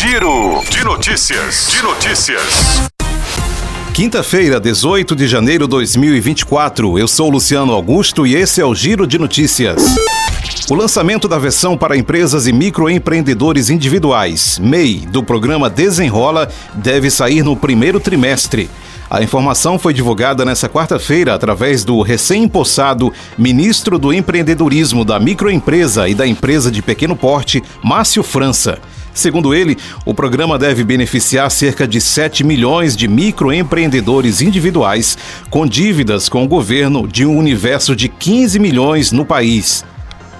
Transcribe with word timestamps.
Giro 0.00 0.62
de 0.70 0.84
notícias. 0.84 1.66
De 1.66 1.82
notícias. 1.82 2.88
Quinta-feira, 3.92 4.60
18 4.60 5.16
de 5.16 5.26
janeiro 5.26 5.64
de 5.64 5.70
2024. 5.70 6.96
Eu 6.96 7.08
sou 7.08 7.28
Luciano 7.28 7.72
Augusto 7.72 8.24
e 8.24 8.36
esse 8.36 8.60
é 8.60 8.64
o 8.64 8.76
Giro 8.76 9.08
de 9.08 9.18
Notícias. 9.18 9.96
O 10.70 10.74
lançamento 10.76 11.26
da 11.26 11.36
versão 11.36 11.76
para 11.76 11.96
empresas 11.96 12.46
e 12.46 12.52
microempreendedores 12.52 13.70
individuais, 13.70 14.60
MEI, 14.60 15.00
do 15.10 15.20
programa 15.20 15.68
Desenrola, 15.68 16.48
deve 16.74 17.10
sair 17.10 17.42
no 17.42 17.56
primeiro 17.56 17.98
trimestre. 17.98 18.70
A 19.10 19.20
informação 19.20 19.80
foi 19.80 19.92
divulgada 19.92 20.44
nesta 20.44 20.68
quarta-feira 20.68 21.34
através 21.34 21.82
do 21.82 22.00
recém-impossado 22.02 23.12
ministro 23.36 23.98
do 23.98 24.12
Empreendedorismo 24.12 25.04
da 25.04 25.18
Microempresa 25.18 26.08
e 26.08 26.14
da 26.14 26.24
Empresa 26.24 26.70
de 26.70 26.82
Pequeno 26.82 27.16
Porte, 27.16 27.60
Márcio 27.82 28.22
França. 28.22 28.78
Segundo 29.18 29.52
ele, 29.52 29.76
o 30.04 30.14
programa 30.14 30.56
deve 30.56 30.84
beneficiar 30.84 31.50
cerca 31.50 31.88
de 31.88 32.00
7 32.00 32.44
milhões 32.44 32.96
de 32.96 33.08
microempreendedores 33.08 34.40
individuais 34.40 35.18
com 35.50 35.66
dívidas 35.66 36.28
com 36.28 36.44
o 36.44 36.46
governo 36.46 37.08
de 37.08 37.26
um 37.26 37.36
universo 37.36 37.96
de 37.96 38.08
15 38.08 38.60
milhões 38.60 39.10
no 39.10 39.24
país. 39.24 39.84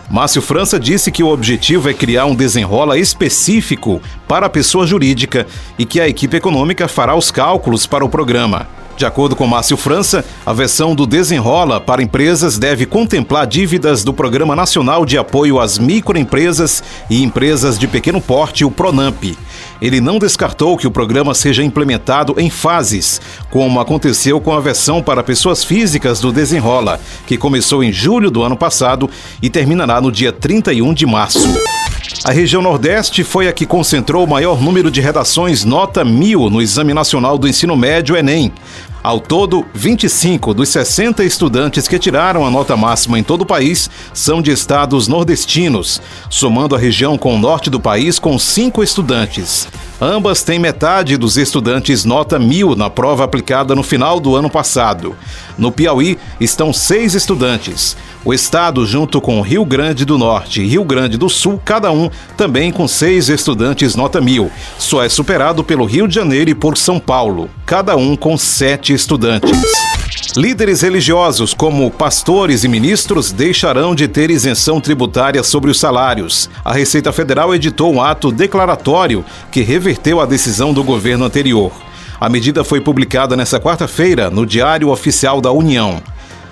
Márcio 0.08 0.40
França 0.40 0.78
disse 0.78 1.10
que 1.10 1.24
o 1.24 1.28
objetivo 1.28 1.90
é 1.90 1.92
criar 1.92 2.26
um 2.26 2.36
desenrola 2.36 2.96
específico 2.96 4.00
para 4.28 4.46
a 4.46 4.50
pessoa 4.50 4.86
jurídica 4.86 5.44
e 5.76 5.84
que 5.84 6.00
a 6.00 6.08
equipe 6.08 6.36
econômica 6.36 6.86
fará 6.86 7.16
os 7.16 7.32
cálculos 7.32 7.84
para 7.84 8.04
o 8.04 8.08
programa. 8.08 8.77
De 8.98 9.06
acordo 9.06 9.36
com 9.36 9.46
Márcio 9.46 9.76
França, 9.76 10.24
a 10.44 10.52
versão 10.52 10.92
do 10.92 11.06
Desenrola 11.06 11.80
para 11.80 12.02
empresas 12.02 12.58
deve 12.58 12.84
contemplar 12.84 13.46
dívidas 13.46 14.02
do 14.02 14.12
Programa 14.12 14.56
Nacional 14.56 15.06
de 15.06 15.16
Apoio 15.16 15.60
às 15.60 15.78
Microempresas 15.78 16.82
e 17.08 17.22
Empresas 17.22 17.78
de 17.78 17.86
Pequeno 17.86 18.20
Porte, 18.20 18.64
o 18.64 18.72
PRONAMP. 18.72 19.38
Ele 19.80 20.00
não 20.00 20.18
descartou 20.18 20.76
que 20.76 20.88
o 20.88 20.90
programa 20.90 21.32
seja 21.32 21.62
implementado 21.62 22.34
em 22.38 22.50
fases, 22.50 23.20
como 23.50 23.78
aconteceu 23.78 24.40
com 24.40 24.52
a 24.52 24.58
versão 24.58 25.00
para 25.00 25.22
pessoas 25.22 25.62
físicas 25.62 26.18
do 26.18 26.32
Desenrola, 26.32 26.98
que 27.24 27.38
começou 27.38 27.84
em 27.84 27.92
julho 27.92 28.32
do 28.32 28.42
ano 28.42 28.56
passado 28.56 29.08
e 29.40 29.48
terminará 29.48 30.00
no 30.00 30.10
dia 30.10 30.32
31 30.32 30.92
de 30.92 31.06
março. 31.06 31.48
A 32.24 32.32
região 32.32 32.62
Nordeste 32.62 33.22
foi 33.22 33.48
a 33.48 33.52
que 33.52 33.66
concentrou 33.66 34.24
o 34.24 34.28
maior 34.28 34.60
número 34.60 34.90
de 34.90 35.00
redações 35.00 35.64
nota 35.64 36.04
mil 36.04 36.48
no 36.48 36.62
Exame 36.62 36.94
Nacional 36.94 37.36
do 37.36 37.48
Ensino 37.48 37.76
Médio 37.76 38.16
Enem. 38.16 38.52
Ao 39.02 39.20
todo, 39.20 39.64
25 39.74 40.52
dos 40.52 40.68
60 40.70 41.24
estudantes 41.24 41.86
que 41.86 41.98
tiraram 41.98 42.44
a 42.44 42.50
nota 42.50 42.76
máxima 42.76 43.18
em 43.18 43.22
todo 43.22 43.42
o 43.42 43.46
país 43.46 43.88
são 44.12 44.42
de 44.42 44.50
estados 44.50 45.06
nordestinos, 45.06 46.02
somando 46.28 46.74
a 46.74 46.78
região 46.78 47.16
com 47.16 47.34
o 47.34 47.38
norte 47.38 47.70
do 47.70 47.78
país 47.78 48.18
com 48.18 48.38
cinco 48.38 48.82
estudantes. 48.82 49.68
Ambas 50.00 50.44
têm 50.44 50.60
metade 50.60 51.16
dos 51.16 51.36
estudantes 51.36 52.04
nota 52.04 52.38
mil 52.38 52.76
na 52.76 52.88
prova 52.88 53.24
aplicada 53.24 53.74
no 53.74 53.82
final 53.82 54.20
do 54.20 54.36
ano 54.36 54.48
passado. 54.48 55.16
No 55.56 55.72
Piauí 55.72 56.16
estão 56.40 56.72
seis 56.72 57.14
estudantes. 57.14 57.96
O 58.24 58.32
estado, 58.32 58.86
junto 58.86 59.20
com 59.20 59.40
Rio 59.40 59.64
Grande 59.64 60.04
do 60.04 60.16
Norte 60.16 60.62
e 60.62 60.66
Rio 60.66 60.84
Grande 60.84 61.16
do 61.16 61.28
Sul, 61.28 61.60
cada 61.64 61.90
um 61.90 62.08
também 62.36 62.70
com 62.70 62.86
seis 62.86 63.28
estudantes 63.28 63.96
nota 63.96 64.20
mil. 64.20 64.52
Só 64.78 65.02
é 65.02 65.08
superado 65.08 65.64
pelo 65.64 65.84
Rio 65.84 66.06
de 66.06 66.14
Janeiro 66.14 66.50
e 66.50 66.54
por 66.54 66.78
São 66.78 67.00
Paulo, 67.00 67.50
cada 67.66 67.96
um 67.96 68.14
com 68.14 68.38
sete 68.38 68.92
estudantes. 68.92 69.50
Líderes 70.36 70.82
religiosos, 70.82 71.54
como 71.54 71.90
pastores 71.90 72.62
e 72.62 72.68
ministros, 72.68 73.32
deixarão 73.32 73.94
de 73.94 74.06
ter 74.06 74.30
isenção 74.30 74.80
tributária 74.80 75.42
sobre 75.42 75.70
os 75.70 75.80
salários. 75.80 76.50
A 76.62 76.72
Receita 76.72 77.10
Federal 77.12 77.54
editou 77.54 77.92
um 77.92 78.02
ato 78.02 78.30
declaratório 78.30 79.24
que 79.50 79.62
reverteu 79.62 80.20
a 80.20 80.26
decisão 80.26 80.72
do 80.74 80.84
governo 80.84 81.24
anterior. 81.24 81.72
A 82.20 82.28
medida 82.28 82.62
foi 82.62 82.80
publicada 82.80 83.36
nesta 83.36 83.58
quarta-feira 83.58 84.28
no 84.28 84.44
Diário 84.44 84.90
Oficial 84.90 85.40
da 85.40 85.50
União. 85.50 86.02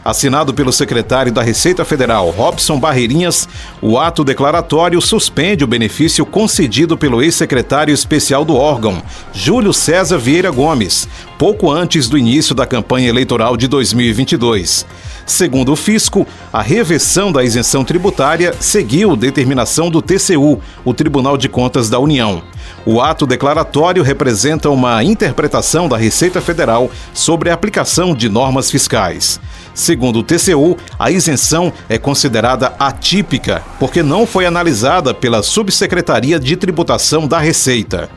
Assinado 0.06 0.54
pelo 0.54 0.72
secretário 0.72 1.32
da 1.32 1.42
Receita 1.42 1.84
Federal, 1.84 2.31
Robson 2.31 2.78
Barreirinhas, 2.78 3.48
o 3.82 3.98
ato 3.98 4.22
declaratório 4.22 5.00
suspende 5.00 5.64
o 5.64 5.66
benefício 5.66 6.25
concedido 6.25 6.97
pelo 6.97 7.20
ex-secretário 7.20 7.92
especial 7.92 8.44
do 8.44 8.54
órgão, 8.54 9.03
Júlio 9.32 9.72
César 9.72 10.16
Vieira 10.16 10.53
Gomes, 10.53 11.08
pouco 11.36 11.72
antes 11.72 12.08
do 12.08 12.16
início 12.16 12.54
da 12.54 12.64
campanha 12.64 13.08
eleitoral 13.08 13.56
de 13.56 13.66
2022. 13.66 14.86
Segundo 15.26 15.72
o 15.72 15.76
fisco, 15.76 16.25
a 16.52 16.62
reversão 16.62 17.32
da 17.32 17.42
isenção 17.42 17.84
tributária 17.84 18.54
seguiu 18.60 19.16
determinação 19.16 19.91
do 19.91 20.00
TCU, 20.00 20.60
o 20.84 20.94
Tribunal 20.94 21.36
de 21.36 21.48
Contas 21.48 21.91
da 21.91 21.98
União. 21.98 22.44
O 22.84 23.00
ato 23.00 23.26
declaratório 23.26 24.04
representa 24.04 24.70
uma 24.70 25.02
interpretação 25.02 25.88
da 25.88 25.97
Receita 25.97 26.41
Federal 26.41 26.88
sobre 27.12 27.50
a 27.50 27.54
aplicação 27.54 28.14
de 28.14 28.28
normas 28.28 28.70
fiscais. 28.70 29.41
Segundo 29.76 30.20
o 30.20 30.22
TCU, 30.22 30.75
a 30.98 31.10
isenção 31.10 31.70
é 31.87 31.98
considerada 31.98 32.72
atípica 32.78 33.62
porque 33.78 34.03
não 34.03 34.26
foi 34.26 34.47
analisada 34.47 35.12
pela 35.12 35.42
Subsecretaria 35.42 36.41
de 36.41 36.56
Tributação 36.56 37.28
da 37.28 37.38
Receita. 37.38 38.09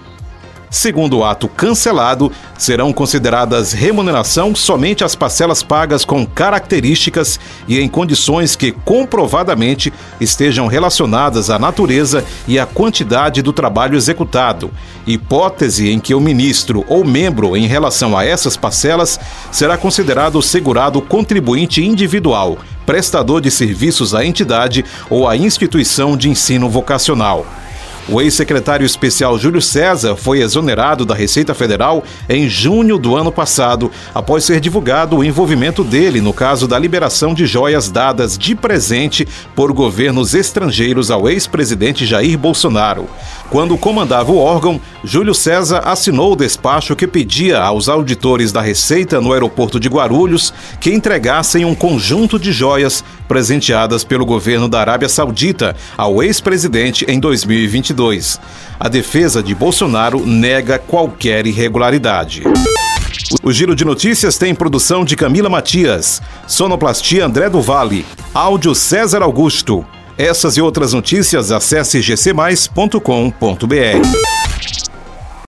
Segundo 0.69 1.18
o 1.18 1.24
ato 1.24 1.47
cancelado, 1.47 2.31
serão 2.56 2.94
consideradas 2.94 3.74
remuneração 3.74 4.53
somente 4.53 5.03
as 5.03 5.16
parcelas 5.16 5.63
pagas 5.63 6.06
com 6.06 6.24
características 6.28 7.40
e 7.68 7.80
em 7.80 7.88
condições 7.88 8.56
que 8.56 8.72
comprovadamente 8.72 9.91
estejam 10.22 10.68
relacionadas 10.68 11.50
à 11.50 11.58
natureza 11.58 12.24
e 12.47 12.59
à 12.59 12.68
quantidade 12.68 13.41
do 13.41 13.52
trabalho 13.52 13.96
executado, 13.96 14.69
hipótese 15.08 15.90
em 15.90 16.00
que 16.00 16.13
o 16.13 16.19
ministro 16.19 16.85
ou 16.88 17.03
membro 17.03 17.58
em 17.58 17.66
relação 17.66 18.16
a 18.16 18.24
essas 18.24 18.56
parcelas 18.56 19.19
será 19.52 19.75
considerado 19.75 20.40
segurado 20.40 21.02
contribuinte 21.02 21.84
individual, 21.84 22.59
prestador 22.85 23.41
de 23.41 23.50
serviços 23.50 24.13
à 24.13 24.24
entidade 24.24 24.85
ou 25.09 25.28
à 25.28 25.35
instituição 25.35 26.16
de 26.16 26.29
ensino 26.29 26.69
vocacional. 26.69 27.46
O 28.12 28.20
ex-secretário 28.20 28.88
especial 28.88 29.38
Júlio 29.38 29.62
César 29.62 30.16
foi 30.16 30.40
exonerado 30.40 31.06
da 31.06 31.14
Receita 31.14 31.53
Federal 31.53 32.03
em 32.28 32.50
junho 32.50 32.97
do 32.97 33.16
ano 33.16 33.31
passado, 33.31 33.92
após 34.16 34.44
ser 34.44 34.59
divulgado 34.59 35.18
o 35.18 35.24
envolvimento 35.24 35.84
dele 35.84 36.20
no 36.20 36.34
caso 36.34 36.68
da 36.68 36.80
liberação 36.80 37.36
de 37.36 37.46
joias 37.46 37.92
dadas 37.92 38.36
de 38.36 38.56
presente 38.56 39.28
por 39.56 39.72
governos 39.72 40.34
estrangeiros 40.34 41.12
ao 41.12 41.30
ex-presidente 41.30 42.03
Jair 42.03 42.36
Bolsonaro. 42.36 43.08
Quando 43.52 43.78
comandava 43.78 44.31
o 44.31 44.38
órgão, 44.38 44.81
Júlio 45.03 45.36
César 45.36 45.84
assinou 45.86 46.34
o 46.34 46.36
despacho 46.36 46.96
que 46.96 47.06
pedia 47.06 47.59
aos 47.59 47.88
auditores 47.88 48.52
da 48.52 48.62
Receita 48.62 49.22
no 49.22 49.34
aeroporto 49.34 49.80
de 49.80 49.88
Guarulhos 49.88 50.52
que 50.80 50.91
entregassem 50.91 51.64
um 51.64 51.76
conjunto 51.76 52.40
de 52.40 52.52
joias 52.52 53.03
presenteadas 53.28 54.03
pelo 54.03 54.26
governo 54.26 54.68
da 54.68 54.80
Arábia 54.80 55.08
Saudita 55.08 55.76
ao 55.96 56.24
ex-presidente 56.24 57.06
em 57.08 57.20
2022. 58.00 58.40
A 58.80 58.88
defesa 58.88 59.44
de 59.44 59.54
Bolsonaro 59.54 60.26
nega 60.26 60.80
qualquer 60.80 61.46
irregularidade. 61.46 62.44
O 63.44 63.52
Giro 63.52 63.76
de 63.76 63.84
Notícias 63.84 64.38
tem 64.38 64.56
produção 64.56 65.04
de 65.04 65.18
Camila 65.18 65.50
Matias, 65.50 66.22
sonoplastia 66.48 67.26
André 67.26 67.50
do 67.50 67.62
Vale, 67.62 68.06
áudio 68.34 68.74
César 68.74 69.22
Augusto. 69.22 69.86
Essas 70.18 70.58
e 70.58 70.62
outras 70.62 70.94
notícias 70.94 71.52
acesse 71.52 72.02
gcmais.com.br. 72.02 74.39